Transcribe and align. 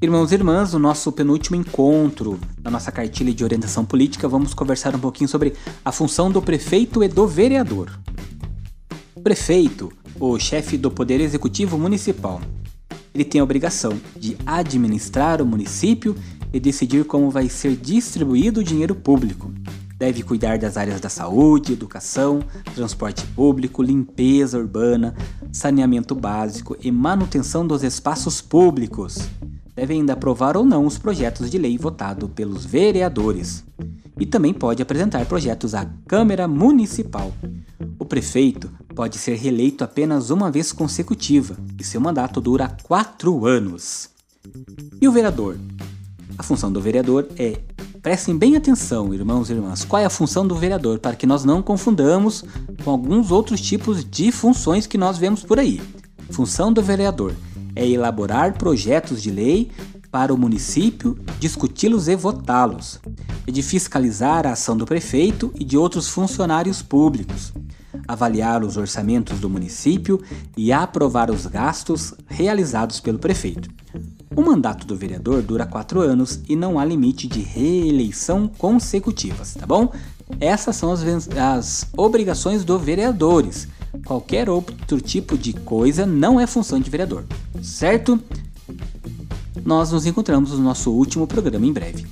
Irmãos 0.00 0.30
e 0.30 0.36
irmãs, 0.36 0.72
no 0.74 0.78
nosso 0.78 1.10
penúltimo 1.10 1.56
encontro 1.56 2.38
da 2.56 2.70
nossa 2.70 2.92
cartilha 2.92 3.34
de 3.34 3.42
orientação 3.42 3.84
política, 3.84 4.28
vamos 4.28 4.54
conversar 4.54 4.94
um 4.94 4.98
pouquinho 5.00 5.26
sobre 5.26 5.54
a 5.84 5.90
função 5.90 6.30
do 6.30 6.40
prefeito 6.40 7.02
e 7.02 7.08
do 7.08 7.26
vereador. 7.26 7.98
O 9.16 9.20
prefeito, 9.20 9.92
o 10.20 10.38
chefe 10.38 10.78
do 10.78 10.88
Poder 10.88 11.20
Executivo 11.20 11.76
Municipal, 11.76 12.40
ele 13.12 13.24
tem 13.24 13.40
a 13.40 13.44
obrigação 13.44 13.98
de 14.16 14.36
administrar 14.46 15.42
o 15.42 15.46
município 15.46 16.14
e 16.52 16.60
decidir 16.60 17.04
como 17.04 17.28
vai 17.28 17.48
ser 17.48 17.74
distribuído 17.74 18.60
o 18.60 18.64
dinheiro 18.64 18.94
público. 18.94 19.52
Deve 19.96 20.22
cuidar 20.22 20.58
das 20.58 20.76
áreas 20.76 21.00
da 21.00 21.08
saúde, 21.08 21.72
educação, 21.72 22.38
transporte 22.72 23.26
público, 23.34 23.82
limpeza 23.82 24.58
urbana, 24.58 25.16
saneamento 25.50 26.14
básico 26.14 26.76
e 26.80 26.92
manutenção 26.92 27.66
dos 27.66 27.82
espaços 27.82 28.40
públicos 28.40 29.28
deve 29.78 29.94
ainda 29.94 30.14
aprovar 30.14 30.56
ou 30.56 30.64
não 30.64 30.84
os 30.84 30.98
projetos 30.98 31.48
de 31.48 31.56
lei 31.56 31.78
votados 31.78 32.28
pelos 32.34 32.64
vereadores 32.64 33.64
e 34.18 34.26
também 34.26 34.52
pode 34.52 34.82
apresentar 34.82 35.24
projetos 35.26 35.72
à 35.72 35.86
Câmara 36.04 36.48
Municipal. 36.48 37.32
O 37.96 38.04
prefeito 38.04 38.68
pode 38.92 39.18
ser 39.18 39.36
reeleito 39.36 39.84
apenas 39.84 40.30
uma 40.30 40.50
vez 40.50 40.72
consecutiva 40.72 41.56
e 41.78 41.84
seu 41.84 42.00
mandato 42.00 42.40
dura 42.40 42.76
quatro 42.82 43.46
anos. 43.46 44.10
E 45.00 45.06
o 45.06 45.12
vereador? 45.12 45.56
A 46.36 46.42
função 46.42 46.72
do 46.72 46.80
vereador 46.80 47.28
é. 47.36 47.60
Prestem 48.02 48.36
bem 48.36 48.56
atenção, 48.56 49.14
irmãos 49.14 49.48
e 49.48 49.52
irmãs, 49.52 49.84
qual 49.84 50.00
é 50.02 50.06
a 50.06 50.10
função 50.10 50.46
do 50.46 50.54
vereador, 50.56 50.98
para 50.98 51.14
que 51.14 51.26
nós 51.26 51.44
não 51.44 51.62
confundamos 51.62 52.44
com 52.82 52.90
alguns 52.90 53.30
outros 53.30 53.60
tipos 53.60 54.04
de 54.04 54.32
funções 54.32 54.86
que 54.86 54.96
nós 54.96 55.18
vemos 55.18 55.44
por 55.44 55.58
aí. 55.58 55.80
Função 56.30 56.72
do 56.72 56.82
vereador 56.82 57.34
é 57.78 57.88
elaborar 57.88 58.58
projetos 58.58 59.22
de 59.22 59.30
lei 59.30 59.70
para 60.10 60.34
o 60.34 60.36
município, 60.36 61.16
discuti-los 61.38 62.08
e 62.08 62.16
votá-los, 62.16 62.98
é 63.46 63.50
de 63.50 63.62
fiscalizar 63.62 64.46
a 64.46 64.52
ação 64.52 64.76
do 64.76 64.84
prefeito 64.84 65.52
e 65.54 65.64
de 65.64 65.76
outros 65.76 66.08
funcionários 66.08 66.82
públicos, 66.82 67.52
avaliar 68.06 68.64
os 68.64 68.76
orçamentos 68.76 69.38
do 69.38 69.48
município 69.48 70.20
e 70.56 70.72
aprovar 70.72 71.30
os 71.30 71.46
gastos 71.46 72.14
realizados 72.26 72.98
pelo 72.98 73.18
prefeito. 73.18 73.70
O 74.34 74.42
mandato 74.42 74.86
do 74.86 74.96
vereador 74.96 75.42
dura 75.42 75.66
quatro 75.66 76.00
anos 76.00 76.40
e 76.48 76.56
não 76.56 76.78
há 76.78 76.84
limite 76.84 77.28
de 77.28 77.40
reeleição 77.40 78.48
consecutivas, 78.48 79.54
tá 79.54 79.66
bom? 79.66 79.92
Essas 80.40 80.76
são 80.76 80.92
as, 80.92 81.02
as 81.36 81.88
obrigações 81.96 82.64
do 82.64 82.78
vereadores. 82.78 83.68
Qualquer 84.04 84.48
outro 84.48 85.00
tipo 85.00 85.36
de 85.36 85.52
coisa 85.52 86.06
não 86.06 86.40
é 86.40 86.46
função 86.46 86.80
de 86.80 86.90
vereador 86.90 87.24
certo? 87.62 88.20
Nós 89.64 89.92
nos 89.92 90.06
encontramos 90.06 90.52
no 90.52 90.58
nosso 90.58 90.90
último 90.90 91.26
programa 91.26 91.66
em 91.66 91.72
breve. 91.72 92.06